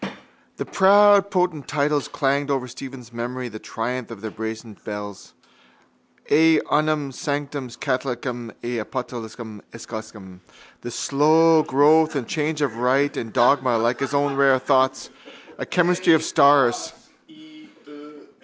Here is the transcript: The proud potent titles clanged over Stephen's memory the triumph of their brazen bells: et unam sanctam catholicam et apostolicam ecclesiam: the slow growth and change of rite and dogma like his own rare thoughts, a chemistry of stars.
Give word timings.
The 0.57 0.65
proud 0.65 1.29
potent 1.29 1.67
titles 1.67 2.07
clanged 2.07 2.49
over 2.49 2.67
Stephen's 2.67 3.13
memory 3.13 3.49
the 3.49 3.59
triumph 3.59 4.09
of 4.09 4.21
their 4.21 4.31
brazen 4.31 4.75
bells: 4.83 5.35
et 6.27 6.59
unam 6.71 7.11
sanctam 7.11 7.69
catholicam 7.79 8.49
et 8.63 8.79
apostolicam 8.83 9.61
ecclesiam: 9.71 10.39
the 10.81 10.89
slow 10.89 11.61
growth 11.61 12.15
and 12.15 12.27
change 12.27 12.63
of 12.63 12.77
rite 12.77 13.15
and 13.15 13.31
dogma 13.31 13.77
like 13.77 13.99
his 13.99 14.15
own 14.15 14.35
rare 14.35 14.57
thoughts, 14.57 15.11
a 15.59 15.67
chemistry 15.67 16.13
of 16.15 16.23
stars. 16.23 16.93